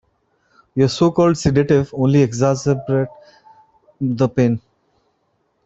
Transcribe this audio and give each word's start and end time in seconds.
Your 0.73 0.87
so-called 0.87 1.37
sedative 1.37 1.93
only 1.93 2.25
exacerbates 2.25 3.07
the 4.01 4.27
pain. 4.27 4.59